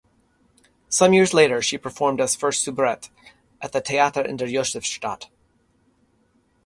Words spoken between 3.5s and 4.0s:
at the